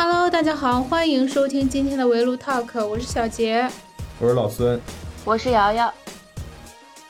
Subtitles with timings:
[0.00, 3.68] Hello，大家好，欢迎收听今天的围炉 Talk，我是小杰，
[4.20, 4.80] 我是老孙，
[5.24, 5.92] 我是瑶瑶。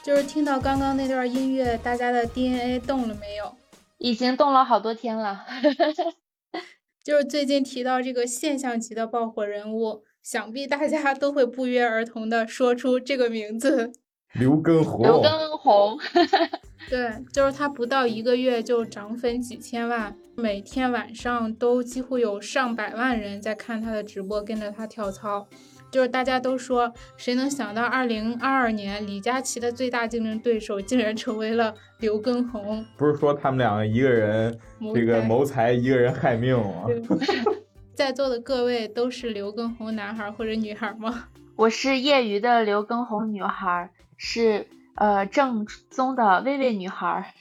[0.02, 3.54] 就是听到刚刚那段音乐，大家的 DNA 动了没有？
[3.98, 5.44] 已经动了好多天了。
[7.04, 13.92] 就是最近提到这个现象级的爆火人物，想必大家都会不约而同的说出这个名字——
[14.34, 15.02] 刘畊宏。
[15.02, 15.98] 刘畊宏。
[16.88, 25.46] 对，就是他不到一个月就涨粉几千万，每天晚上都几乎有上百万人在看他的直播，跟着他跳操。
[25.90, 32.84] 就是大家都说，谁能想到二零二二年李佳琦的最大竞争对手竟然成为了刘畊宏？
[32.96, 34.58] 不是说他们两个一个人
[34.94, 36.84] 这个谋财，一个人害命吗？
[37.94, 41.28] 在座的各位都是刘畊宏男孩或者女孩吗？
[41.56, 44.66] 我是业余的刘畊宏女孩，是。
[45.00, 47.32] 呃，正宗的薇薇女孩，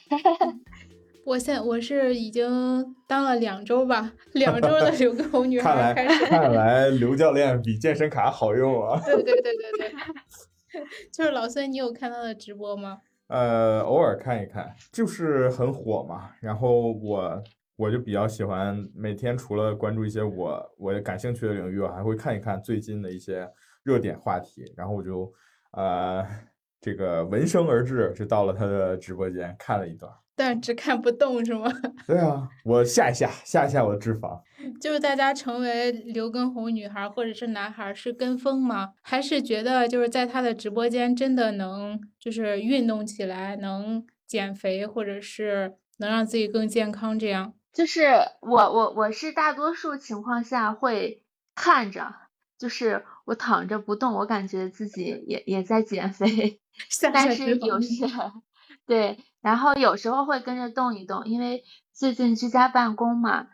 [1.25, 6.25] 我现我是已经当了两周吧，两周的 刘畊宏女孩开始。
[6.27, 9.01] 看来刘教练比健身卡好用啊！
[9.03, 9.91] 对对对对对，
[11.11, 12.99] 就是老孙，你有看他的直播吗？
[13.25, 16.29] 呃，偶尔看一看，就是很火嘛。
[16.39, 17.43] 然后我
[17.75, 23.49] 我就比较喜欢每天除了关注一些我我感兴趣的领域，我还会看一看最近的一些
[23.81, 24.71] 热点话题。
[24.77, 25.33] 然后我就
[25.71, 26.23] 呃。
[26.81, 31.71] 这个闻声而至，就到了他的直播间看了一段，但只看不动是吗？
[32.07, 34.39] 对啊，我下一下下一下我的脂肪。
[34.81, 38.93] 就是大家成为刘畊宏女孩或者是男孩是跟风吗？
[39.01, 47.17] 还是觉得就是在他的直播间真的能就是运动起来，能减肥，或者是能让自己更健康？
[47.17, 47.53] 这样？
[47.73, 48.05] 就是
[48.41, 51.21] 我我我是大多数情况下会
[51.55, 52.13] 看着，
[52.57, 56.59] 就是我躺着不动，我感觉自己也也在减肥。
[57.13, 58.05] 但是有时
[58.85, 61.63] 对，然后有时候会跟着动一动，因为
[61.93, 63.47] 最近居家办公嘛，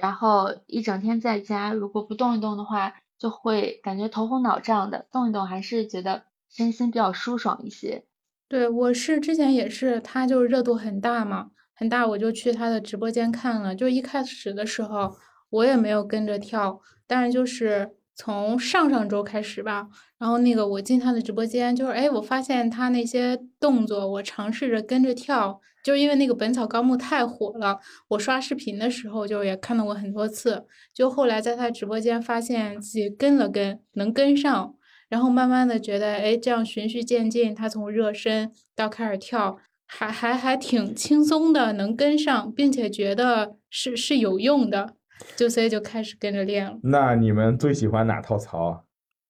[0.00, 5.06] 然后一整天在家，如果不动一动的话，就会感觉头昏脑胀的。
[5.10, 8.04] 动一动还是觉得身心比较舒爽一些。
[8.48, 13.74] 对，我是之前也是，他就热度很大嘛，很大，我就去他的直播间看了。
[13.74, 15.16] 就一开始的时候，
[15.50, 17.96] 我也没有跟着跳，但是就是。
[18.16, 19.88] 从上上周开始吧，
[20.18, 30.64] 然后那个我进他的直播间，就是哎，我发现他那些动作，我尝试着跟着跳，就因为那个《本草纲目》太火了，我刷视频的时候就也看到过很多次，
[30.94, 34.74] 就后来在他直播间发现自己跟了跟，能跟上，
[35.08, 44.94] 然后慢慢的觉得，哎，这样循序渐进，他从热身到开始跳，还还还挺轻松的，能跟上，并且觉得是是有用的。
[45.36, 46.78] 就所以就开始跟着练了。
[46.82, 48.80] 那你们最喜欢哪套操啊？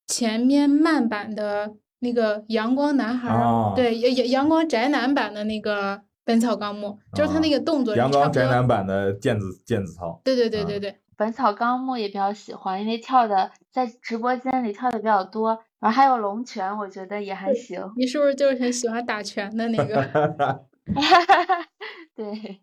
[0.06, 7.97] 前面慢版的那个阳光男孩，对阳阳阳光宅男版的那个《本草纲目》，就是他那个动作。
[7.97, 10.21] 阳光宅男版的毽子毽子操。
[10.23, 17.81] 对对对对对，《本草纲目》也比较喜欢，因为跳的在直播间里跳的比较多，然后还有龙拳，我觉得也还行。
[17.97, 20.67] 你是不是就是很喜欢打拳的那个？
[22.15, 22.61] 对。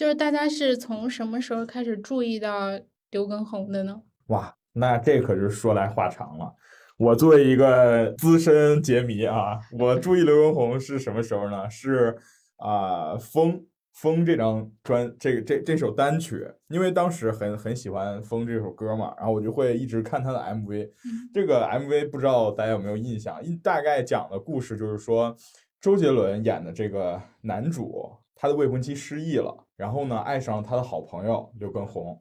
[0.00, 2.70] 就是大家是从什么时候开始注意到
[3.10, 4.00] 刘畊宏的呢？
[4.28, 6.54] 哇，那这可是说来话长了。
[6.96, 11.68] 我作为一个资深杰迷啊，我注意刘畊宏是什么时候呢？
[11.68, 12.16] 是
[12.56, 13.52] 啊，《风》
[13.92, 20.88] 《风》这张专这个这这首单曲，因为当时很很喜欢《风》这首歌嘛，然后我就会一直看他的 MV。
[21.34, 23.38] 这个 MV 不知道大家有没有印象？
[23.62, 25.36] 大概讲的故事就是说，
[25.78, 28.10] 周杰伦演的这个男主。
[28.42, 32.14] 他的未婚妻失忆了，然后呢，爱上了他的好朋友刘畊宏，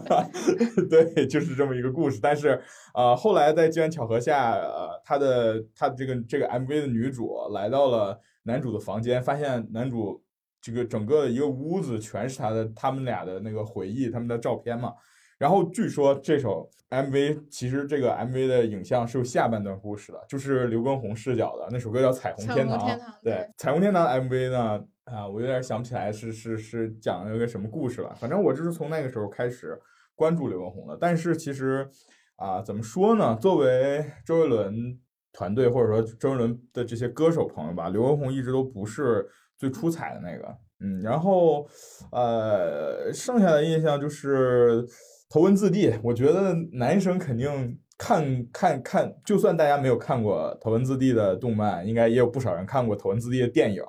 [0.90, 2.20] 对，就是这么一个故事。
[2.22, 2.60] 但是，
[2.92, 10.22] 呃，后来在机缘巧合下，呃，他的他这个这个 MV 的女主来到了男主的房间，发现男主
[10.60, 14.92] 这个整个一个屋子全是他的他们俩的那个回忆，他们的照片嘛。
[15.38, 22.78] 然后据说这首 MV 其实这个 MV 的影像是有下半段故事的，就是刘畊宏视角的那首歌叫《彩虹天堂》。
[23.22, 24.84] 对，《彩虹天堂》MV 呢？
[25.06, 28.12] 啊，我有点想不起来是是是讲了个什么故事了。
[28.16, 29.80] 反正我就是从那个时候开始
[30.14, 30.98] 关注刘畊宏的。
[31.00, 31.88] 但是其实
[32.34, 33.36] 啊，怎么说呢？
[33.40, 34.98] 作为周杰伦
[35.32, 40.58] 团队或者说周杰伦的这些歌手朋友吧，刘畊宏一直都不是最出彩的那个。
[40.80, 41.66] 嗯，然后
[42.10, 44.82] 呃，剩下的印象就是
[45.30, 47.78] 《头文字 D》，我觉得男生肯定。
[47.98, 53.82] 看看看，就算大家没有看过《头文字 D》的动漫，应该也有不少人看过《头文字 D》的电影。《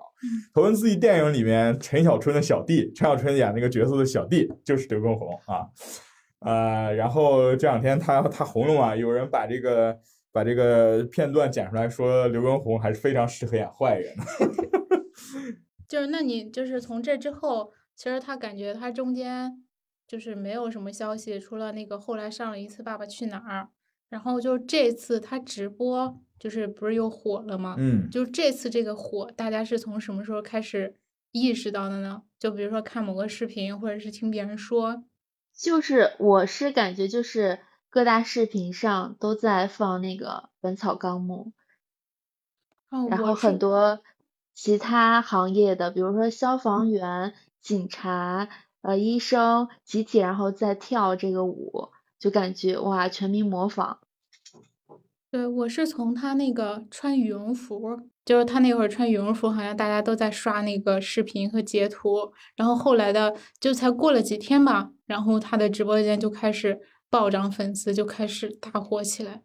[0.53, 5.67] 头文字 D》电影里面，陈小春的小弟，陈小春演那个角色的小弟就是刘畊宏啊。
[6.39, 9.97] 呃，然后这两天他他红了嘛，有人把这个
[10.31, 14.15] 把这个片段剪出来说，刘畊宏还是非常适合演坏人。
[15.87, 19.63] 就是那你就是从这之后，其实他感觉他中间。
[20.07, 23.63] 就是没有什么消息，除了那个后来上了一次《爸爸去哪儿》，
[24.09, 27.75] 然后就这次他直播，就是不是又火了吗？
[27.77, 30.95] 嗯，就这次这个火，大家是从什么时候开始
[31.31, 32.23] 意识到的呢？
[32.39, 35.03] 就比如说看某个视频，或者是听别人说，
[35.53, 37.59] 就是我是感觉就是
[37.89, 40.27] 各大视频上都在放那个
[40.61, 41.53] 《本草纲目》，
[42.97, 44.01] 哦，然后很多
[44.53, 48.47] 其他行业的，比如说消防员、警察、
[48.81, 53.99] 呃医生，集体然后在跳这个舞，就感觉哇，全民模仿。
[55.29, 57.81] 对，我是从他那个穿羽绒服，
[58.23, 66.79] 就是他那会儿穿羽绒服，好像大家都在刷那个视频和截图，然后后来的就才过了几天吧，然后他的直播间就开始
[67.09, 69.43] 暴涨粉丝，就开始大火起来。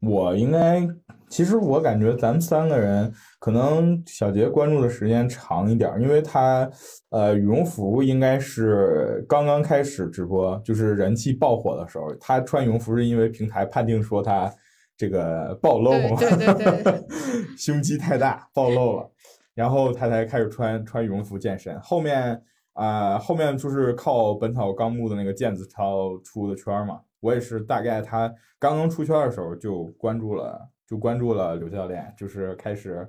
[0.00, 0.86] 我应该，
[1.28, 6.70] 其实我感觉咱们三个人可能小杰关注的时间长一点儿，因为他
[7.10, 14.52] 呃羽绒服应该是刚刚开始直播，就是人气爆火的时候，他穿羽绒服是因为平台判定说他
[14.96, 17.04] 这个暴露，对对对对
[17.56, 19.10] 胸肌太大暴露了，
[19.54, 22.42] 然后他才开始穿穿羽绒服健身，后面。
[22.72, 27.00] 啊、后面就是靠《本草纲目》的那个毽子操出的圈儿嘛。
[27.20, 33.06] 我也是大概他刚刚出圈的时候就关注了，就关注了刘教练，就是开始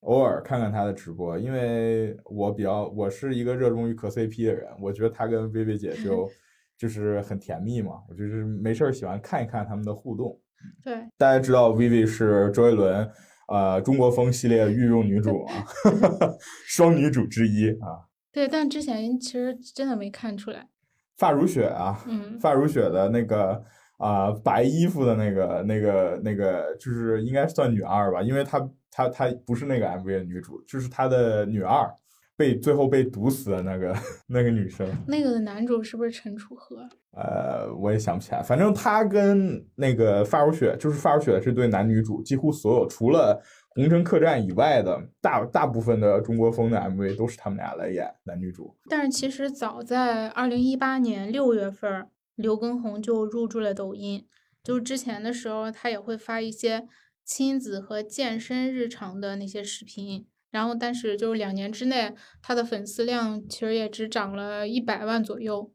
[0.00, 6.28] 偶尔看看他的直播，因为我比较我是一个热衷于磕 CP 的人，我觉得他跟薇薇姐就
[6.76, 10.36] 就是很甜蜜嘛，我就是没事儿喜欢看一看他们的互动。
[10.82, 13.08] 对，大家知道薇薇是周杰伦
[13.48, 15.66] 呃中国风系列御用女主啊，
[16.66, 18.06] 双女主之一啊。
[18.32, 20.68] 对，但之前其实真的没看出来。
[21.16, 23.62] 发如雪啊，嗯， 发如雪的那个
[23.98, 28.58] 啊、白衣服的那个那个那个，就是应该算女二吧，因为她
[28.90, 31.88] 她她不是那个 MV 的女主，就是她的女二，
[32.36, 33.94] 被最后被毒死的那个
[34.26, 34.86] 那个女生。
[35.06, 36.78] 那个的男主是不是陈楚河？
[37.12, 43.38] 呃，我也想不起来，反正他跟那个发如雪，就是发如雪这对男女主，几乎所有除了
[43.74, 48.76] 《红尘客栈》以外的大大部分的中国风的 MV 都是他们俩来演男女主。
[48.88, 54.26] 但是其实早在二零一八年六月份，刘畊宏就入驻了抖音。
[54.62, 56.86] 就是之前的时候，他也会发一些
[57.24, 60.26] 亲子和健身日常的那些视频。
[60.50, 65.72] 然后，但是就是两年之内，他的粉丝量其实也只涨了一百万左右。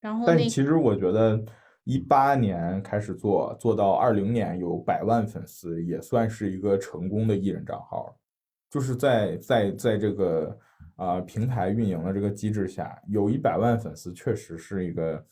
[0.00, 1.42] 然后那但其实我觉得，
[1.84, 8.16] 一八年开始做，做到二零年有百万粉丝，也算是一个成功的艺人账号了。
[8.70, 10.58] 就是在在在这个
[10.96, 15.26] 啊、平台运营的这个机制下，有一百万粉丝，确实是一个，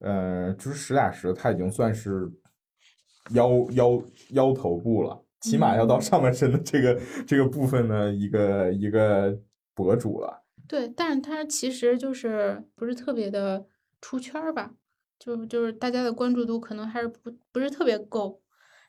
[0.00, 2.30] 呃，就是实打实，他已经算是
[3.32, 9.38] 腰腰腰头部了，起码要到嗯上半身的这个这个部分的一个一个
[9.74, 10.42] 博主了。
[10.66, 13.66] 对，但是他其实就是不是特别的
[14.00, 14.72] 出圈儿吧，
[15.20, 18.40] 就就是大家的关注度可能还是不不是特别够。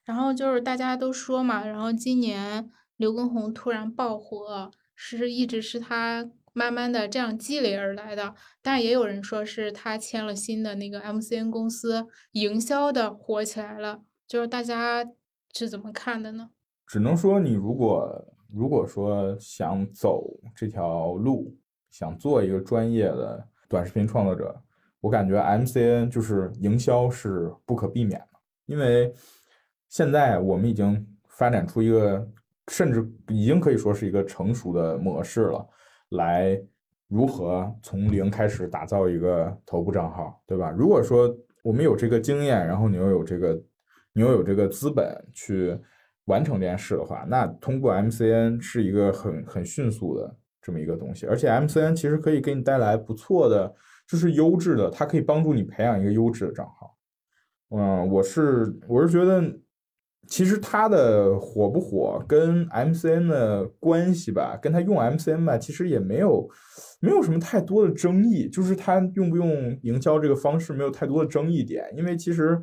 [0.04, 8.34] 然后就是大家都说嘛，然后今年刘畊宏突然爆火，是一直是他慢慢的这样积累而来的。
[8.64, 14.02] 但也有人说是他签了新的那个 MCN 公司，营销的火起来了。
[14.28, 15.06] 就是大家
[15.54, 16.50] 是怎么看的呢？
[16.88, 20.26] 只能说你如果如果说想走
[20.56, 21.56] 这条路，
[21.92, 24.62] 想做一个专业的短视频创作者，
[25.02, 28.28] 我感觉 MCN 就是营销是不可避免的，
[28.68, 29.14] 因为
[29.90, 32.26] 现在我们已经发展出一个，
[32.68, 35.68] 甚至已经可以说是一个成熟的模式了，
[36.10, 36.62] 来
[37.08, 40.72] 如何从零开始打造一个头部账号，对吧？
[40.72, 43.54] 如果说我们有这个经验，然后你又有这个，
[44.14, 45.78] 你又有这个资本去
[46.26, 53.76] 完成这件事的话，那通过 MCN 是一个很很迅速的这么一个东西，而且 MCN 其实可以给你带来不错的，
[54.12, 56.98] 就是优质的，它可以帮助你培养一个优质的账号。
[57.70, 59.42] 嗯，我是我是觉得，
[60.28, 66.46] 其实它的火不火跟 MCN 的关系吧，跟它用 MCN 吧，其实也没有
[67.00, 72.62] 没有什么太多的争议，就是它用不用营销这个方式没有太多的争议点，因为其实，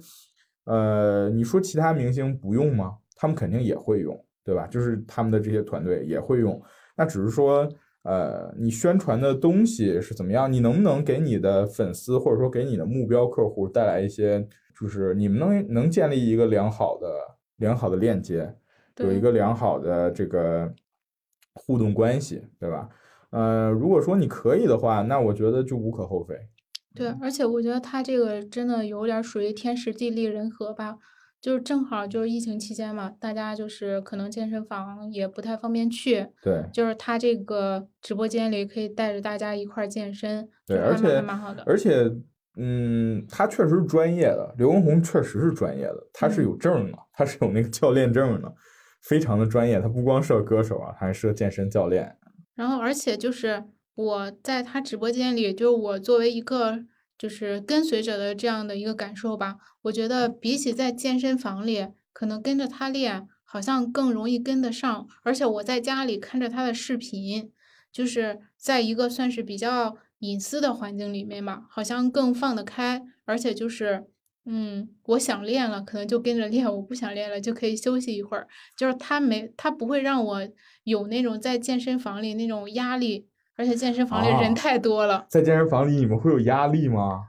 [0.67, 2.99] 呃，你说其他明星不用吗？
[3.17, 4.67] 他们肯定也会用，对吧？
[4.67, 6.63] 就是他们的这些团队也会用，
[6.99, 7.67] 那只是说，
[8.03, 10.51] 呃，你宣传的东西是怎么样？
[10.51, 14.47] 你能不能给你的粉丝或者说给你的目标客户带来一些，
[14.79, 17.09] 就是你们能能建立一个良好的
[17.57, 18.55] 良好的链接，
[18.97, 20.73] 有一个良好的这个
[21.55, 22.89] 互动关系，对吧？
[23.31, 26.35] 呃，如果说你可以的话，那我觉得就无可厚非。
[26.95, 30.97] 对，而且我觉得他这个真的有点儿属于天时地利人和吧。
[31.41, 42.11] 就是正好就是疫情期间嘛，大家就是可能健身房也不太方便去，对，就是他这个直播间里可以带着大家一块儿健身，对，而且蛮好的，而且
[42.57, 48.53] 嗯，他确实是专业的，刘畊宏确实是专业的，他是有证的，他是有那个教练证的，
[49.03, 52.17] 非常的专业，他不光是个歌手啊，还是个健身教练。
[52.57, 53.63] 然后而且就是
[53.95, 56.85] 我在他直播间里，就是我作为一个。
[57.19, 65.09] 就是跟随者的这样的一个感受吧，我觉得比起在健身房里，可能跟着他练，好像更容易跟得上。
[65.25, 67.51] 而且我在家里看着他的视频，
[67.93, 73.05] 就是在一个算是比较隐私的环境里面嘛，好像更放得开。
[73.25, 74.07] 而且就是，
[74.47, 78.49] 嗯，我想练了，可能就跟着练；我不想练了，就可以休息一会儿。
[78.77, 80.49] 就是他没，他不会让我
[80.85, 83.28] 有那种在健身房里那种压力。
[83.59, 87.25] 而且健身房里人太多了，在健身房里你们会有压力吗？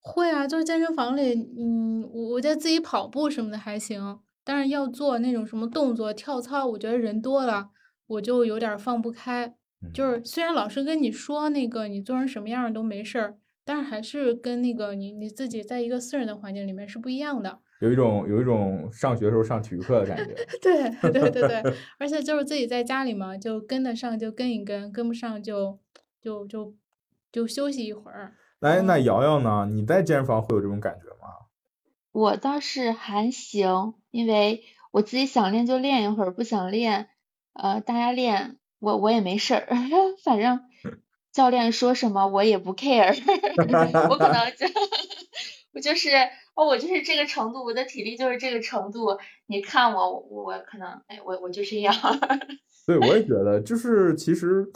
[0.00, 7.70] 会啊，就是健身房里，嗯，我我在自己跑步什么的还行，但是要做那种什么动作跳操，我觉得人多了
[8.06, 9.56] 我就有点放不开。
[9.92, 17.58] 就是虽然老师跟你说那个你做成什么样都没事儿，但是还是跟那个你你自己在一个私人的环境里面是不一样的。
[17.80, 25.78] 有一种有一种上学时候上体育课的感觉， 对对对对， 而且就是自己在家里嘛，就跟得上就跟一跟，跟不上就
[26.20, 26.74] 就就
[27.30, 28.34] 就休息一会儿。
[28.60, 29.68] 哎，那瑶瑶呢？
[29.70, 31.46] 你在健身房会有这种感觉吗？
[32.10, 37.08] 我倒是还行，因为我自己想练就练一会儿，不想练，
[37.52, 39.68] 呃，大家练我我也没事儿，
[40.24, 40.62] 反正
[41.30, 43.16] 教练说什么我也不 care，
[44.10, 44.66] 我可能就
[45.74, 46.08] 我就是。
[46.58, 49.16] 哦，我就是这个程度，我的体力就是这个程度。
[49.46, 51.94] 你看我，我我可能，哎，我我就这样。
[52.84, 54.66] 对，我也觉得， 就是其实，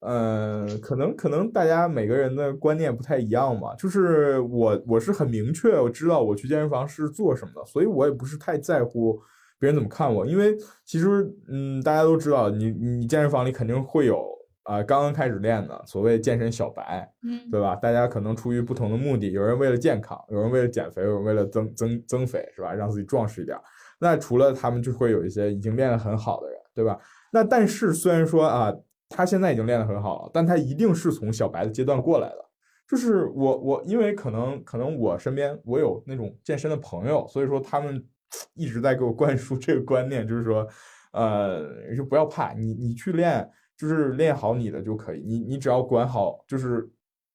[0.00, 3.76] 呃，可能可能大家每个人的观念不太一样嘛。
[3.76, 9.20] 就是我我是很明确，我知道我去健身房是做什么的，所以我也不是太在乎
[9.60, 10.26] 别人怎么看我。
[10.26, 14.39] 因为其实，嗯，大家都知道，你你健身房里肯定会有。
[14.64, 17.74] 啊，刚刚开始练的所谓健身小白，嗯，对吧？
[17.76, 22.72] 大家可能出于不同的目的，有人为了健康，有人为了减肥，有人为了增增增肥，是吧？
[22.74, 23.58] 让自己壮实一点。
[23.98, 26.98] 那除了他们，就会有一些已经练得很好的人，对吧？
[27.32, 28.72] 那但是虽然说啊，
[29.08, 32.46] 他现在已经练得很好了，但他一定是从小白的阶段过来的。
[32.86, 38.04] 就是我我因为可能可能我身边我有那种健身的朋友，所以说他们
[38.54, 40.66] 一直在给我灌输这个观念，就是说，
[41.12, 43.50] 呃，就不要怕，你你去练。
[43.80, 46.86] 就是练好你的就可以，你你只要管好，就是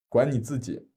[0.08, 0.88] 管你自己，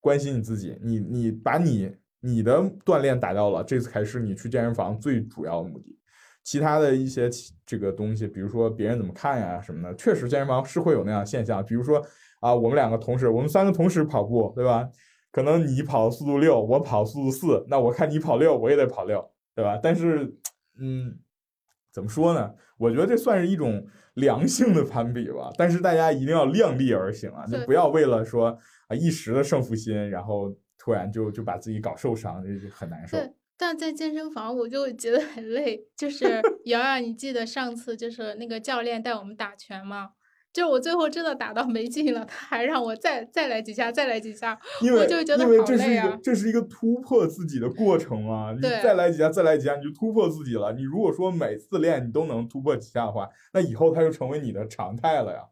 [0.00, 5.98] 关心你自己，你你把你你的锻炼达到了，这才是你去健身房最主要的目的。
[6.42, 7.28] 其他的一些
[7.66, 11.62] 这个东西，比如说别人怎么看呀什么的，确实健身房是会有那样现象。
[11.62, 12.02] 比如说
[12.40, 14.88] 啊，我们两个同时，我们三个同时跑步，对吧？
[15.30, 19.78] 可能你跑速度六，我跑速度四，那我看你跑六，我也得跑六，对吧？
[19.82, 20.34] 但是，
[20.78, 21.18] 嗯，
[21.96, 22.52] 怎么说呢？
[22.76, 23.84] 我觉得这算是一种。
[24.16, 28.48] 良性的攀比吧，但是大家一定要量力而行啊，就不要为了说
[28.88, 33.18] 啊一时的胜负心，然后突然就就把自己搞受伤，这很难受。
[33.18, 35.86] 对，但在健身房我就觉得很累。
[35.94, 40.12] 就是 瑶瑶，你记得上次就是那个教练带我们打拳吗？
[40.56, 44.58] 就我最后真的打到没劲了，他还让我再再来几下，再来几下，
[44.90, 46.18] 我就觉得好累啊。
[46.22, 48.54] 这是一个突破自己的过程啊！
[48.54, 50.72] 你再来几下，再来几下，你就突破自己了。
[50.72, 55.42] 你如果说每次练你都能突破几下的话，那以后他就成为你的常态了呀。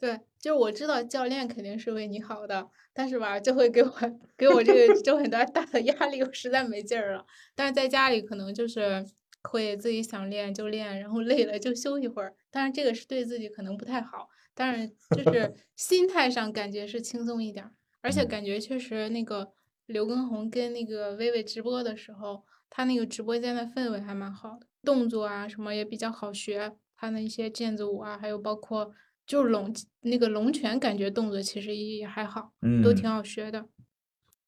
[0.00, 3.92] 对，就是我知道教练肯定是为你好的，但是吧，就会给我
[4.36, 7.24] 给我这个就很大大的压力，我实在没劲儿了。
[7.54, 9.06] 但是在家里可能就是
[9.44, 12.34] 会自己想练就练，然后累了就休息会儿。
[12.50, 14.28] 但是这个是对自己可能不太好。
[14.60, 17.70] 但是 就是心态上感觉是轻松一点，
[18.02, 19.50] 而且感觉确实那个
[19.86, 28.92] 刘畊宏跟那个薇薇直播的时候，他那个直播间的氛围还蛮好的，动作啊什么也比较好学，他那些毽子舞啊，还有包括
[29.26, 32.52] 就是龙那个龙拳，感觉动作其实也还好，
[32.84, 33.64] 都挺好学的，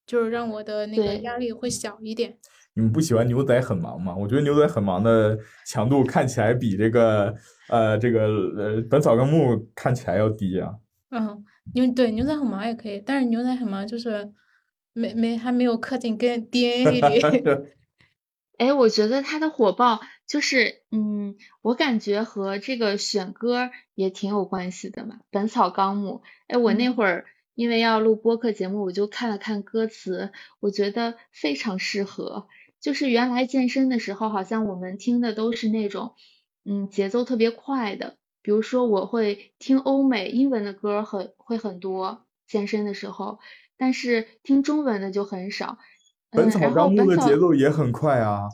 [0.04, 2.38] 就是让我的那个压力会小一点。
[2.74, 4.14] 你们不喜欢牛仔很忙吗？
[4.16, 7.34] 我觉得牛仔很忙的强度看起来比这个
[7.68, 8.26] 呃这个
[8.56, 10.74] 呃本草纲目看起来要低啊。
[11.10, 14.32] 嗯，牛对牛仔很忙也可以，但是牛仔很忙就是
[14.94, 17.22] 没没还没有刻进跟 DNA 里。
[18.58, 25.18] 哎，我觉得它的火爆就是嗯，我感觉和这个选歌也挺有关系的嘛。
[25.30, 32.46] 本草纲目，哎，我那会儿因为要录播客节目，我就看了看歌词，我觉得非常适合。
[32.82, 36.14] 就是原来健身的时候，好像我们听的都是那种，
[36.64, 38.16] 嗯，节奏特别快的。
[38.42, 43.38] 比如说，我会听欧美英文的歌很会很多，健身的时候，
[43.78, 45.78] 但是听中文的就很少。
[46.28, 48.48] 本草纲目的节奏也很快啊。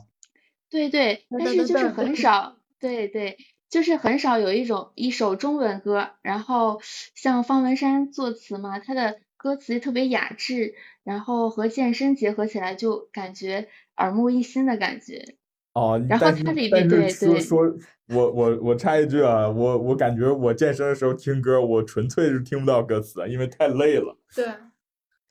[0.69, 6.79] 对对，但是就是很少，对对，就是很少有一种一首中文歌，然后
[7.15, 10.75] 像方文山作词嘛，他的歌词特别雅致，
[11.09, 15.37] 然后和健身结合起来，就感觉耳目一新的感觉。
[15.73, 17.75] 哦，然后它里边对对，说说，
[18.09, 24.19] 我我我插一句啊，我我感觉我健身的时候听歌，我纯粹是听不到歌词，因为太累了。
[24.35, 24.45] 对。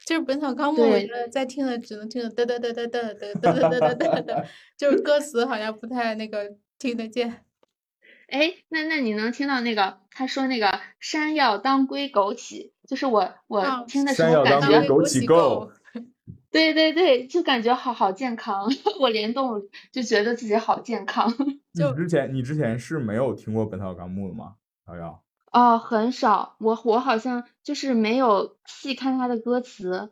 [0.05, 4.45] 就是《本草纲目》，我觉得在听的只能听得嘚嘚嘚嘚嘚嘚嘚嘚嘚嘚嘚，
[4.77, 7.45] 就是歌词好像不太那个听得见。
[8.29, 15.71] 哎，那那你能听到那个他说那个山药当归枸杞，就是我我听的时候感觉枸杞够。
[16.51, 18.67] 对对对，就感觉好好健康，
[18.99, 21.31] 我联动就觉得自己好健康。
[21.75, 24.55] 你之前你之前是没有听过《本草纲目》的吗？
[24.89, 25.23] 瑶瑶？
[25.53, 30.09] 哦，很少，我我好像就是没有细看他的歌词。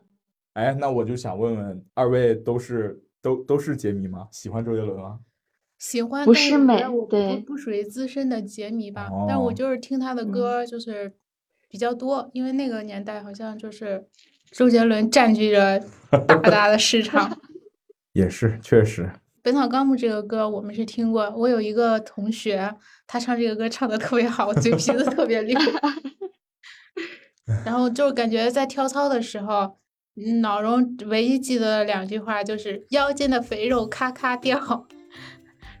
[0.53, 4.27] 哎，那我就想问问二位，都是都都是杰迷吗？
[4.31, 5.19] 喜欢周杰伦吗？
[5.79, 9.09] 喜欢，不是美，对，不属于资深的杰迷吧？
[9.27, 11.13] 但我就是听他的歌，就是
[11.69, 14.05] 比较多，因为那个年代好像就是
[14.51, 17.39] 周杰伦占据着大大的市场。
[18.13, 19.03] 也是，确实。
[19.43, 22.73] 《本草纲目》这个歌我们是听过，我有一个同学。
[23.05, 25.57] 他唱这个歌唱的特别好，嘴皮子特别溜，
[27.63, 29.77] 然后就感觉在跳操的时候，
[30.41, 34.85] 脑中唯一记得的两句话就是“腰间的肥肉咔咔掉，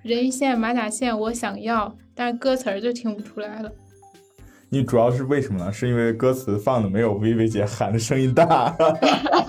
[0.03, 3.69] 人鱼线马甲线我想要”，但是歌词儿就听不出来了。
[4.69, 5.71] 你主要是为什么呢？
[5.71, 8.75] 是因为歌词放的没有薇薇姐喊的声音大。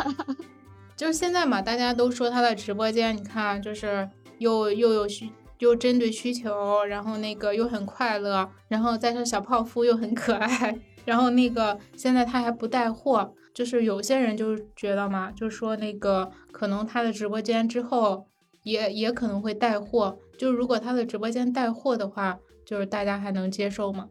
[0.96, 4.08] 就是现在嘛，大家都说他的直播间，你看就是
[4.38, 5.30] 又又有需。
[5.58, 18.28] 又针对需求，然后那个又很快乐，然后再说小泡芙又很可爱，然后那个现在他还不带货，就是有些人就觉得嘛，就说那个可能他的直播间之后
[18.62, 24.06] 也也可能会带货，就如果他的直播间带货的话，就是大家还能接受吗？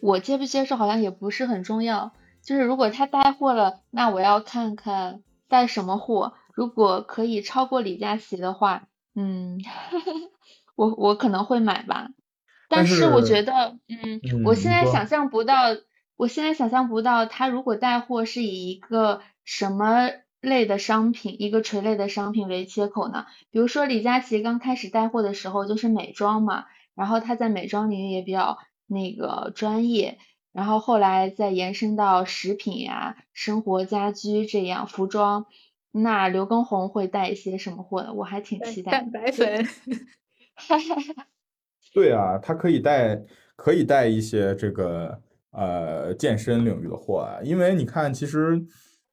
[0.00, 9.58] 我接不接受好像也不是很重要，就是如果他带货了，那我要看看带什么货，如果可以超过李佳琦的话，嗯。
[10.76, 12.08] 我我可能会买吧，
[12.70, 15.56] 但是我觉得，嗯，我现在想象不到，
[16.16, 20.08] 我现在想象不到他如果带货是以一个什么
[20.40, 23.26] 类的商品，一个垂类的商品为切口呢？
[23.50, 28.56] 比如说李佳琦刚开始带货的时候就是美妆嘛，然后他在美妆领域也比较
[28.90, 30.18] 那个专业，
[30.52, 35.46] 然后后来再延伸到食品呀、生活家居这样服装，
[35.92, 38.12] 那刘畊宏会带一些什么货呢？
[38.12, 38.90] 我还挺期待。
[38.90, 39.66] 蛋白粉。
[41.94, 43.22] 对啊，他可以带，
[43.56, 45.22] 可以带一些这个
[45.52, 48.62] 呃健身领域的货啊，因为你看，其实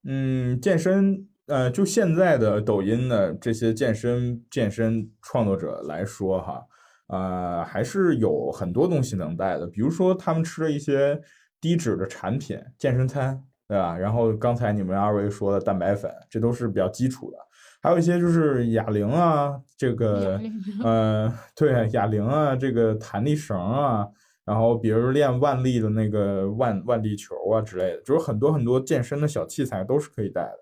[0.04, 6.66] 嗯，健身呃，就现在的抖音的这些健身健身创作者来说哈，
[7.08, 11.20] 啊，还是有很多东西能带的，比如说他们吃的一些
[11.60, 13.98] 低脂的产品，健身餐，对吧？
[13.98, 17.38] 然后刚才你们二位说的蛋白粉，这都是比较基础的。
[17.82, 20.42] 还有一些就是哑铃啊，这个，
[20.84, 24.06] 呃，对，哑铃啊，这个弹力绳啊，
[24.46, 30.58] 然后比如练腕力的那个腕腕力球啊之类的，就是很多很多健身的小器材都是可以带的。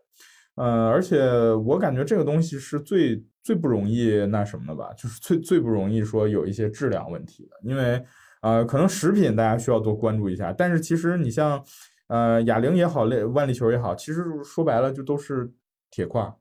[0.56, 8.04] 嗯，而且我感觉这个东西是最最不容易那什么的吧，就是最最不容易说有一些质量问题的，因为，
[8.42, 11.64] 呃，可能食品大家需要多关注一下，但是其实你像，
[12.08, 15.50] 呃，哑铃也好，练腕力球也好，其实说白了就都是
[15.90, 16.34] 铁块。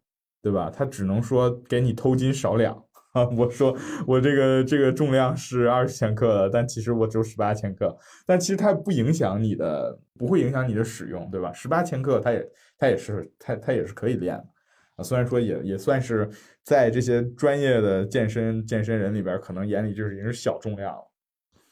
[0.44, 0.68] 对吧？
[0.68, 2.74] 他只能说给你偷斤少两
[3.14, 3.26] 啊！
[3.34, 3.74] 我说
[4.06, 7.96] 我这个这个重量是二十千克的，但其实我只有十八千克。
[8.26, 11.50] 但其实它不影响你的，不会影响你的使用，对吧？
[11.54, 14.44] 十八千克它也它也是它它也是可以练的
[14.96, 15.02] 啊。
[15.02, 16.28] 虽然说也也算是
[16.62, 21.10] 在这些专业的健身健身人里边，可能眼里就是已经是小重量了。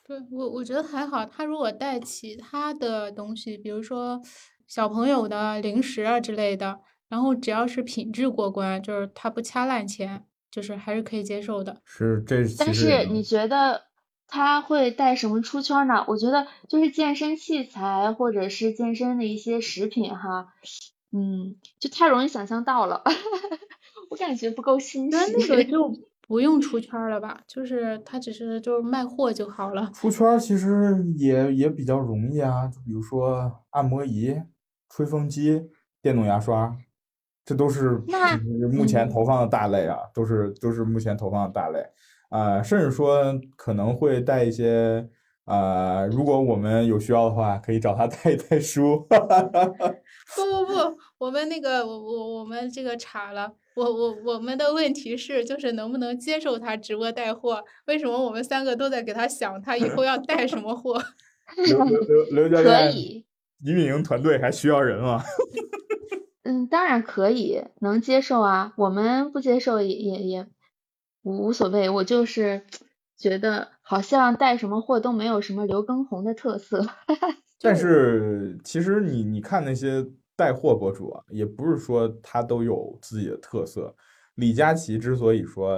[0.04, 4.20] 对我我觉得还好，他如果带其他的东西，比如说
[4.66, 6.80] 小朋友的零食啊之类的。
[7.08, 11.76] 然后只要是品质过关，就是他不掐烂钱，就是还是可以接受的。
[11.84, 13.82] 是这，但是你觉得
[14.26, 16.06] 他会带什么出圈呢？
[16.08, 20.54] 我觉得就是健身器材或者是健身的一些食品哈，
[21.12, 23.02] 嗯，就太容易想象到了，
[24.10, 25.16] 我感觉不够新奇。
[25.16, 25.92] 那个就
[26.26, 27.40] 不用出圈了吧？
[27.46, 29.90] 就是他只是就是卖货就好了。
[29.94, 34.34] 出圈其实也也比较容易啊，就比如说按摩仪、
[34.88, 35.62] 吹风机、
[36.00, 36.76] 电动牙刷。
[37.44, 38.00] 这都是
[38.72, 41.84] 目前投放的大类啊，都是都是目前投放的大类
[42.30, 45.08] 啊，甚至说可能会带一些
[45.44, 49.06] 呃，如果我们有需要的话，可以找他带一带书。
[49.08, 57.64] 不不不，我们那个我我我们这个查了，我我我们的问题是就是能不能接受他直播带货？
[57.86, 61.02] 为什么我们三个都在给他想他以后要带什么货？
[61.56, 63.26] 刘 刘刘刘教练，可以，
[63.64, 65.22] 你运营团队还需要人吗？
[66.44, 68.72] 嗯，当然可以，能接受啊。
[68.76, 70.46] 我们不接受也也也
[71.22, 71.90] 无无所谓。
[71.90, 72.64] 我就是
[73.22, 76.84] 觉得好像带什么货都没有什么刘畊宏的特色。
[77.62, 80.04] 但是其实你你看那些
[80.36, 83.94] 带货博主啊，也不是说他都有自己的特色。
[84.34, 85.70] 李佳琦之所以说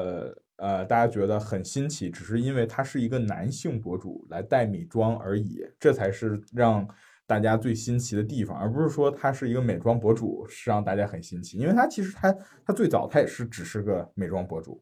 [0.57, 6.89] 呃大家觉得很新奇，只是因为他是一个男性博主来带美妆而已，这才是让。
[7.27, 11.57] 大家最新奇的地方，而不是说他是一个美妆博主，是让大家很新奇。
[11.57, 12.31] 因为他其实他
[12.67, 14.79] 他最早他也是只是个美妆博主，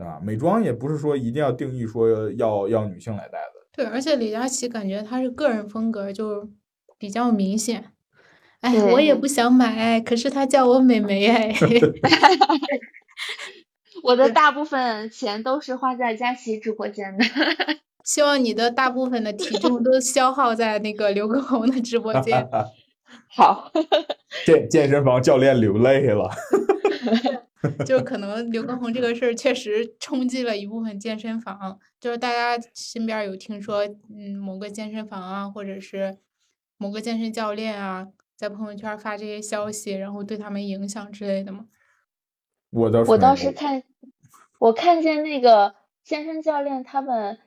[0.00, 0.18] 对吧？
[0.24, 3.52] 美妆也不是说一定要定义说要要女性来带的。
[3.70, 6.48] 对，而且李佳琦感觉他是个人风格就
[6.98, 7.92] 比较明显。
[8.62, 11.54] 哎，我也不想买，可是他叫我美眉哎。
[14.02, 17.24] 我的大部分钱都是花在佳琦直播间的。
[18.02, 22.48] 希望你的大部分的体重都消耗在那个刘畊宏的直播间。
[23.28, 23.70] 好，
[24.46, 26.30] 健健身房教练流泪了。
[27.86, 36.18] 就可能刘畊宏这个事儿确实冲击了一部分健身房，就是大家身边有听说，嗯，某个健身房啊，或者是
[36.76, 41.66] 某个健身教练啊，在朋友圈发这些消息，然后对他们影响之类的吗？
[42.70, 43.82] 我倒我倒是看，
[44.58, 47.38] 我看见那个健身教练他们。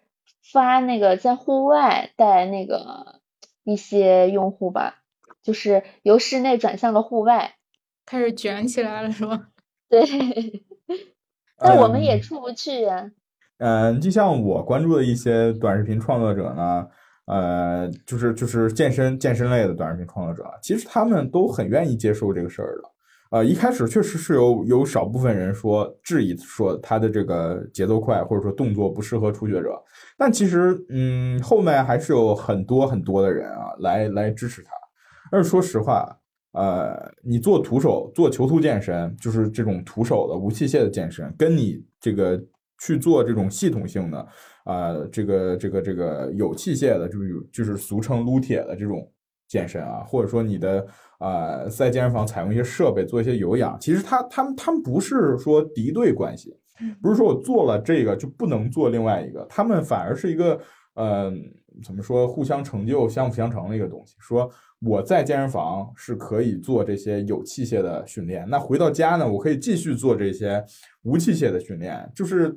[0.52, 3.22] 发那个在户外带那个
[3.64, 5.02] 一些用户吧，
[5.42, 7.56] 就是由室内转向了户外，
[8.06, 9.53] 开始卷起来了，是吗？
[9.94, 10.64] 对，
[11.60, 13.12] 但我们也出不去呀。
[13.60, 16.88] 嗯，就像我关注的一些短视频创作者呢，
[17.28, 22.90] 呃，就是就是健身健身类的短视频创作者，其实他们都很愿意接受这个事儿的。
[23.30, 29.80] 呃，一开始确实是有有少部分人说质疑，说他的这个节奏快，或者说动作不适合初学者。
[30.18, 34.72] 但其实，嗯，后面还是有很多很多的人啊，来来支持他。
[35.32, 36.16] 而说实话，
[36.54, 42.42] 呃，你做徒手做囚徒健身，就是这种徒手的无器械的健身，跟你这个
[42.80, 44.28] 去做这种系统性的，
[44.66, 49.12] 呃，这个这个这个有器械的，就是就是俗称撸铁的这种
[49.48, 50.88] 健身啊，或者说你的。
[51.20, 56.54] 呃，在健身房采用一些设备做一些有氧，其实他他们他们不是说敌对关系，
[57.02, 60.60] 不是说我做了这个就不能做另外一个，他们反而是一个
[60.96, 61.32] 呃
[61.82, 64.16] 怎么说互相成就、相辅相成的一个东西。
[64.20, 70.64] 说我在健身房是可以做这些有器械的训练，那回到家呢，我可以继续做这些
[71.04, 72.12] 无器械的训练。
[72.14, 72.54] 就是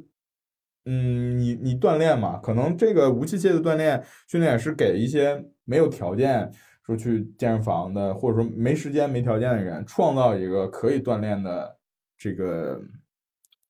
[0.85, 6.51] 嗯，你你锻炼嘛，可能这个无器械的锻炼训练是给一些没有条件。
[6.87, 11.77] 说去健身房的，或者说没时间、没条件的人，创造一个可以锻炼的
[12.17, 12.81] 这个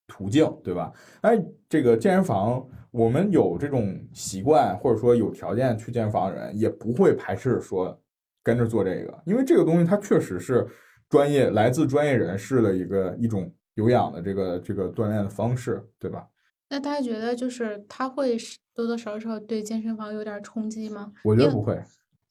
[0.07, 0.93] 途径，对吧？
[1.23, 8.01] 哎，这个健身房，我们有这种习惯，或者说有条件去健身房的人，也不会排斥说
[8.43, 10.67] 跟着做这个，因为这个东西它确实是
[11.09, 16.27] 专业、来自专业人士的一个一种有氧的这个这个锻炼的方式，对吧？
[16.71, 18.37] 那大家觉得就是他会
[18.75, 21.13] 多多少少对健身房有点冲击吗？
[21.23, 21.79] 我觉得不会。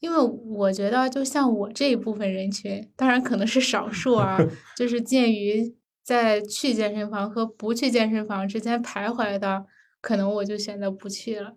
[0.02, 4.38] 因为我觉得，就像我这一部分人群，当然可能是少数啊，
[4.76, 5.74] 就是鉴于
[6.04, 9.66] 在去健身房和不去健身房之间徘徊的，
[10.06, 11.56] 可能我就选择不去了。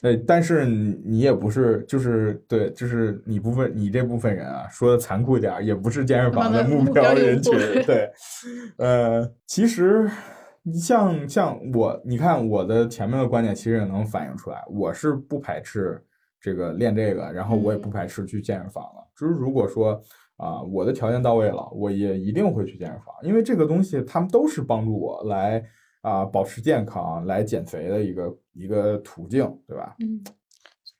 [0.00, 7.52] 对，但是你也不是，就是对，就是你部分你这部分人啊，说的残酷一点，也不是健身房的目标人群。
[7.84, 8.08] 对，
[8.78, 10.08] 呃，其实
[10.62, 16.00] 你像像我，你看我的前面的观点，其实也能反映出来，我是不排斥。
[16.40, 19.04] 这个练这个，然后我也不排斥去健身房了。
[19.16, 20.00] 就是如果说
[20.36, 25.60] 啊，我的条件到位了，我也一定会去健身房，因为这个东西他们都是帮助我来
[26.00, 29.96] 啊保持健康、来减肥的一个一个途径，对吧？
[30.00, 30.22] 嗯，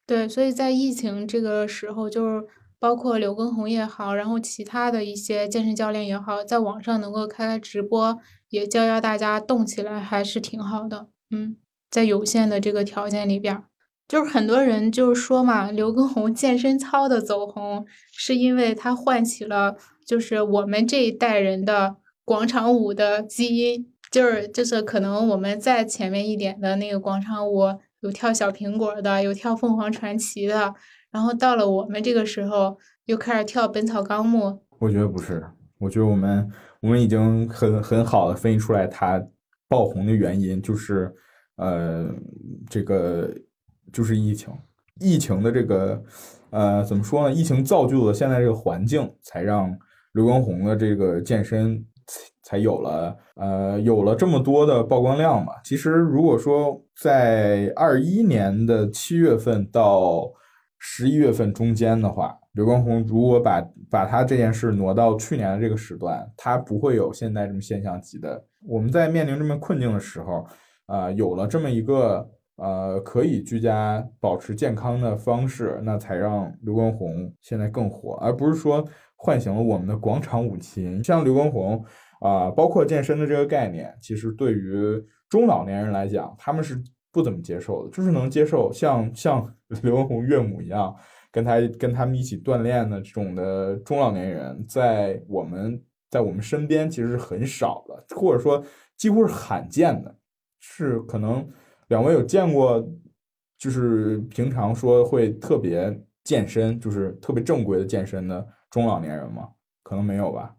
[0.06, 0.28] 对。
[0.28, 2.46] 所以在疫情这个时候，就是
[2.78, 8.18] 包括刘畊宏也好，然后其他的一些健身教练也好，在网上能够开开直播，
[8.50, 11.08] 也教教大家动起来，还是挺好的。
[11.30, 11.56] 嗯，
[11.90, 13.64] 在有限的这个条件里边。
[14.06, 27.62] 就是很多人就是说嘛，刘畊宏健身操的走红，是因为他唤起了就是我们这一代人的广场舞的基因，就是就是可能我们在前面一点的那个广场舞
[28.00, 30.74] 有跳小苹果的，有跳凤凰传奇的，
[31.10, 34.60] 然后到了我们这个时候又开始跳本草纲目。
[34.78, 35.44] 我觉得不是，
[35.78, 39.22] 我觉得我们我们已经很很好的分析出来，它
[39.68, 41.12] 爆红的原因就是
[41.56, 42.08] 呃
[42.68, 43.30] 这个。
[43.90, 44.52] 就是疫情，
[45.00, 46.04] 疫情的这个
[46.50, 47.34] 呃怎么说呢？
[47.34, 49.74] 疫情造就了现在这个环境，才让
[50.12, 51.82] 刘畊宏的这个健身
[52.42, 55.52] 才有了呃有了这么多的曝光量嘛。
[55.64, 60.30] 其实如果说在二一年的七月份到
[60.78, 68.44] 十一月份中间的话，刘畊宏如果把把他这件事挪到去年的这个时段，他不会有现在这么现象级的。
[68.66, 70.46] 我们在面临这么困境的时候，
[70.86, 78.84] 啊，有了这么一个呃可以居家保持健康的方式，那才让刘畊宏现在更火，而不是说
[79.18, 81.04] 唤醒了我们的广场舞琴。
[81.04, 81.84] 像刘畊宏
[82.20, 90.96] 啊，包括健身的这个概念，其实对于中老年人来讲，他们是不怎么接受的，就是能接受像像 刘畊宏岳母一样。
[91.30, 95.78] 跟他跟他们一起锻炼的这种的中老年人，在我们
[96.08, 98.64] 在我们身边其实是很少的，或者说
[98.96, 100.16] 几乎是罕见的。
[100.58, 101.46] 是可能
[101.88, 102.82] 两位有见过，
[103.58, 109.48] 就是平常说会特别健身，就是特别正规的健身的中老年人吗？
[109.82, 110.54] 可能没有吧。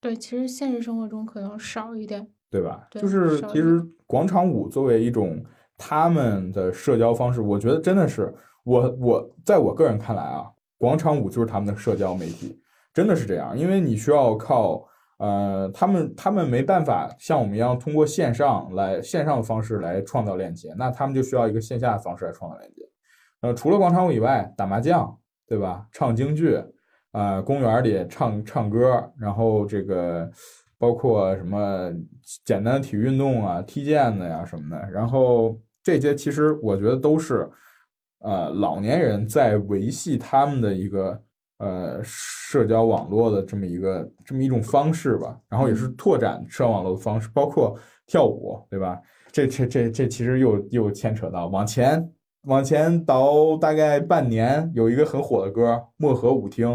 [0.00, 2.86] 对，其实现实生活中可能少一点，对吧？
[2.90, 5.44] 就是其实广场舞作为一种
[5.76, 8.34] 他们的社交方式，我觉得真的是。
[8.64, 12.58] 我我在我个人看来啊，广场舞就是他们的社交媒体，
[12.94, 13.58] 真的是这样。
[13.58, 14.82] 因为你需要靠
[15.18, 22.82] 呃，他们他们没办法像我们一样通过线上来线上的方式来创造链接，那他们就需要一个线下的方式来创造链接。
[23.42, 25.14] 呃，除了广场舞以外，打麻将，
[25.46, 25.86] 对吧？
[25.92, 26.58] 唱京剧，
[27.14, 30.30] 啊，公园里唱唱歌，然后这个
[30.76, 31.90] 包括什么
[32.44, 37.48] 简单的体育运动啊，踢毽子呀什么的，然后这些其实我觉得都是。
[38.26, 41.22] 呃，老年人在维系他们的一个
[41.58, 48.98] 呃社交网络的这么一个这么一种方式吧，然后也是拓展社交网络的方式，包括跳舞，对吧？
[49.30, 52.10] 这这这这其实又又牵扯到往前
[52.46, 56.66] 往前倒大概半年，有一个很火的歌《漠河舞厅》，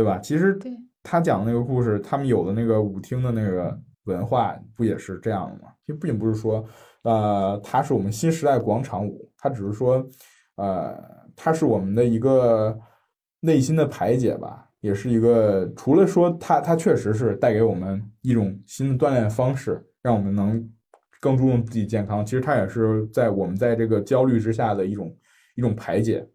[0.00, 0.18] 对吧？
[0.18, 0.58] 其实
[1.02, 5.72] 他讲的那个故事，他们有的那个舞厅的那个文化不也是这样的吗？
[5.84, 6.64] 其实并不是说
[7.02, 10.06] 呃，它是我们新时代广场舞，它只是说。
[10.56, 10.94] 呃，
[11.34, 12.78] 它是我们的一个
[13.40, 20.70] 内心的排解吧，也是一个除了说它，它确实是带给我们一种新的锻炼方式，让我们能
[21.18, 22.26] 更注重自己健康。
[22.26, 25.16] 其实它也是在我们在这个焦虑之下的一种
[25.54, 26.28] 一种排解。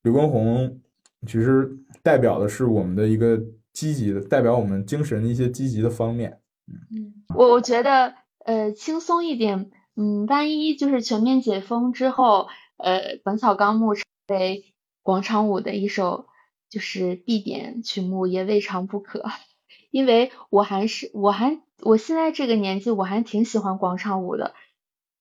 [0.00, 0.80] 刘畊宏
[1.26, 1.70] 其实
[2.02, 3.40] 代表的是我们的一个
[3.72, 6.40] 积极的，代表我们精神的一些积极的方面。
[6.66, 12.48] 嗯，我我觉得呃轻松一点，嗯，万一就是全面解封之后。
[12.80, 16.28] 呃，《本草纲目》成为广场舞的一首
[16.70, 19.24] 就是必点曲目也未尝不可，
[19.90, 24.54] 因为我还是我还我现在这个年纪我还挺喜欢广场舞的，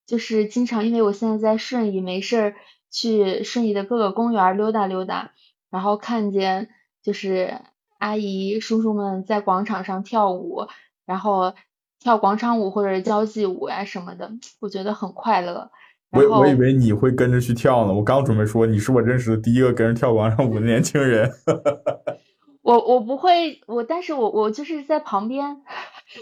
[0.05, 2.55] 就是经常因为我现在在顺义，没事儿
[2.91, 5.31] 去顺义的各个公园溜达溜达，
[5.69, 6.69] 然后看见
[7.03, 7.60] 就是
[7.97, 10.67] 阿姨叔叔们在广场上跳舞，
[11.06, 11.53] 然后
[11.99, 15.71] 跳广场舞或者是交际舞呀什么的，我觉得很快乐。
[16.12, 21.30] 我我以为你会跟着去跳呢，我刚准备说你是我认识的第一个跟着跳广场舞的年轻人。
[22.63, 25.62] 我我不会，我但是我我就是在旁边，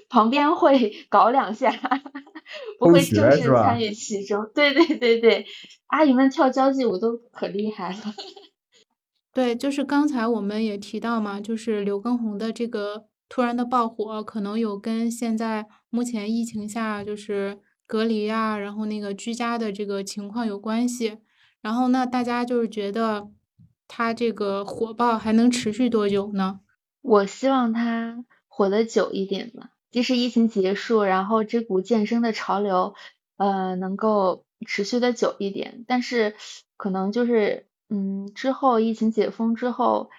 [0.09, 1.71] 旁边会搞两下，
[2.79, 4.49] 不会正式参与其中。
[4.53, 5.45] 对对对对，
[5.87, 7.97] 阿姨们跳交际舞都可厉害了。
[9.35, 17.59] 对，就是刚才我们也提到嘛，就是刘畊宏的这个突然的爆火，可能有跟现在目前疫情下就是。
[17.87, 21.19] 隔离啊，然后那个居家的这个情况有关系，
[21.61, 23.29] 然后那大家就是觉得
[23.87, 26.61] 他这个火爆还能持续多久呢？
[27.03, 32.95] 我希望他火的久一点吧，即使疫情结束，然后这股健身的潮流，
[33.37, 36.33] 呃，能够持续的久一点，但是
[36.77, 40.09] 可能就是嗯，之后疫情解封之后，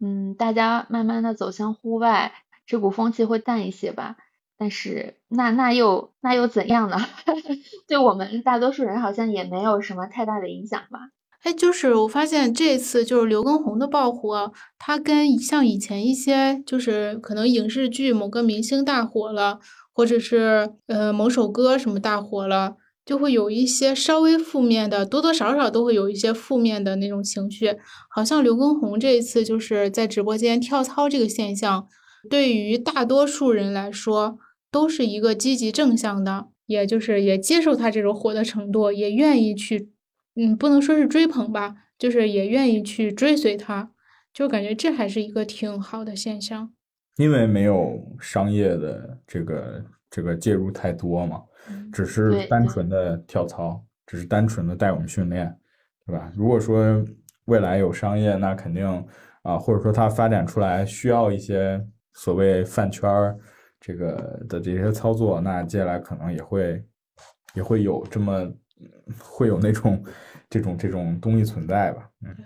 [0.00, 2.32] 嗯，大家慢慢的走向户外，
[2.66, 4.16] 这股风气会淡一些吧。
[4.58, 6.96] 但是那那又那又怎样呢？
[7.86, 11.10] 对我们大多数人好像也没有什么太大的影响吧。
[11.42, 19.60] 哎，就是我发现这次就是刘畊宏的爆火，他跟像以前一些就是可能影视剧某个明星大火了，
[19.92, 27.74] 或者是呃某首歌什么大火了，就会有一些稍微负面的，多多少少都会有一些负面的那种情绪。
[28.10, 31.88] 好像刘畊宏这一次就是在直播间跳操这个现象，
[32.28, 34.38] 对于大多数人来说。
[34.68, 39.88] 都是一个积极正向的，也就是也接受他这种火的程度，也愿意去，
[40.34, 43.92] 嗯，不能说是追捧吧，就是也愿意去追随他，
[44.34, 46.72] 就感觉这还是一个挺好的现象。
[47.16, 51.40] 因为没有商业的这个这个介入太多嘛，
[51.92, 55.56] 只是单纯的跳操，只是单纯的带我们训练，
[56.06, 56.30] 对吧？
[56.34, 57.04] 如果说
[57.46, 58.86] 未来有商业，那肯定
[59.42, 63.38] 啊，或者说它发展出来需要一些所谓饭圈儿
[63.78, 66.84] 这个的这些操作，那接下来可能也会
[67.54, 68.52] 也会有这么
[69.18, 70.04] 会有那种
[70.50, 72.10] 这种这种东西存在吧？
[72.24, 72.36] 嗯，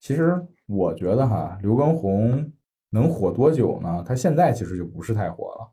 [0.00, 2.50] 其实我觉得哈，刘畊宏
[2.88, 4.02] 能火多久呢？
[4.06, 5.72] 他现在其实就不是太火了。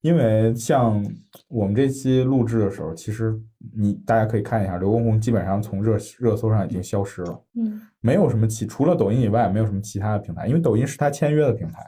[0.00, 1.04] 因为像
[1.48, 3.34] 我们这期录制的时候，其实
[3.76, 11.84] 你大家可以看一下，刘畊宏基本上从热热搜上已经消失了，嗯，没有什么其除了抖音以外，没有什么其他的平台，因为抖音是他签约的平台，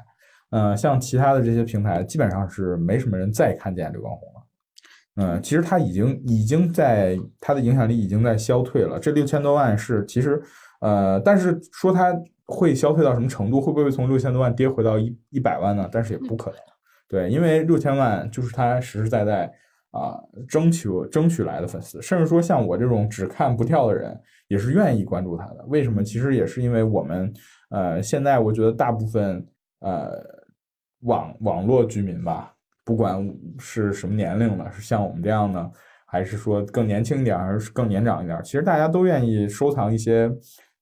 [0.51, 4.46] 呃，像其他的这些平台，基本上是没什么人再看见刘畊宏了，
[5.16, 10.42] 嗯，其实他已经已经在他的影响力已经在消退了，这六千多万是其实，
[10.81, 12.12] 呃，但是说他
[12.46, 15.88] 会消退到什么程度，会不会从六千多万跌回到一一百万呢？
[15.92, 16.59] 但是也不可能。
[17.11, 19.53] 对，因为六千万就是他实实在在
[19.90, 20.16] 啊
[20.49, 25.64] 争取争取来的粉丝，甚至说像我这种只看不跳的人，也是愿意关注他的。
[25.66, 26.05] 为什么？
[26.05, 27.33] 其实也是因为我们
[27.70, 29.44] 呃，现在我觉得大部分
[29.81, 30.23] 呃
[31.01, 35.68] 网网络居民吧，不管是什么年龄的，是像我们这样的，
[36.07, 40.31] 还是说更年轻一点，还是更年长一点，其实大家都愿意收藏一些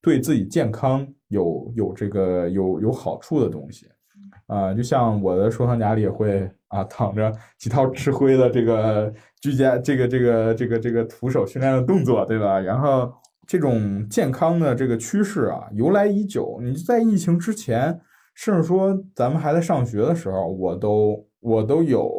[0.02, 3.88] 对自己健康有有这个有有好处的东西。
[4.48, 12.58] 啊，就像我的收藏夹里也会啊躺着几套吃灰的这个居家这个这个这个这个徒手训练的动作，对吧？
[12.58, 13.12] 然后
[13.46, 16.60] 这种健康的这个趋势啊，由来已久。
[16.62, 18.00] 你在疫情之前，
[18.34, 22.10] 甚至说咱们还在上学的时候，我都我都有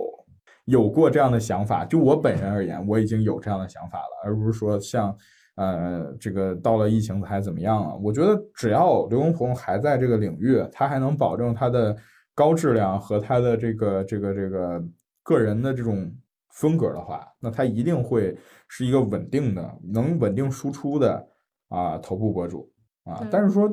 [0.66, 1.84] 有过这样的想法。
[1.84, 5.16] 就我本人而言，我已经有这样的想法了，而不是说像
[5.56, 7.96] 呃这个到了疫情还怎么样啊？
[8.04, 11.98] 我觉得只要刘畊宏还在这个领域，他还能保证他的。
[12.40, 14.82] 高质量和他的这个这个这个
[15.24, 16.10] 个人的这种
[16.54, 18.34] 风格的话，那他一定会
[18.70, 21.28] 是一个稳定的、能稳定输出的
[21.68, 22.72] 啊头部博主
[23.04, 23.28] 啊。
[23.30, 23.70] 但是说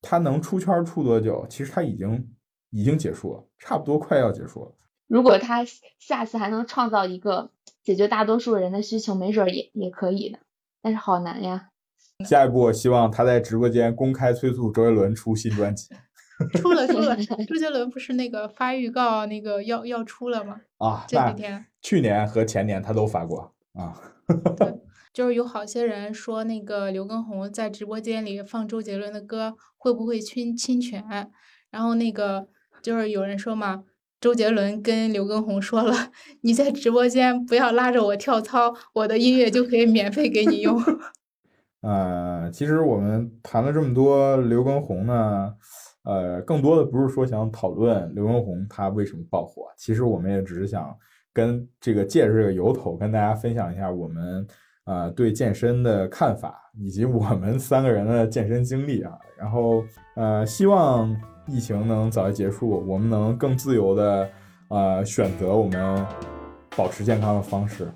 [0.00, 2.34] 他能出圈出多久，其实他已经
[2.70, 4.72] 已经结束了，差不多快要结束了。
[5.06, 5.66] 如果他
[5.98, 7.50] 下次还能创造一个
[7.82, 10.38] 解决大多数人的需求，没准也也可以的。
[10.80, 11.68] 但是好难呀。
[12.24, 15.94] 下一步，我希望他在直播间公开催促周杰伦出新专辑。
[16.54, 17.16] 出了出了，
[17.46, 20.60] 周杰伦不是那个发预告，那个要要出了吗？
[20.78, 23.94] 啊，这几天，去年和前年他都发过啊。
[24.56, 24.80] 对，
[25.12, 31.04] 就是有好些人说那个刘畊宏在直播间里放周杰伦的歌会不会侵侵权？
[31.70, 32.48] 然后那个
[32.82, 33.84] 就是有人说嘛，
[34.20, 40.82] 周杰伦跟刘畊宏说了，你在直播间不要拉着我跳操，我的音乐就可以免费给你用。
[41.82, 45.54] 呃，其实我们谈了这么多刘畊宏呢。
[46.04, 50.92] 呃，更多的不是说想讨论刘畊宏他为什么爆火，其实我们也只是想
[51.32, 54.46] 跟这个借着这个由头跟大家分享一下我们
[54.84, 59.12] 呃对健身的看法，以及我们三个人的健身经历啊。
[59.38, 59.84] 然后
[60.16, 64.28] 呃，希望疫情能早日结束，我们能更自由的
[64.68, 66.06] 呃选择我们
[66.76, 67.88] 保持健康的方式。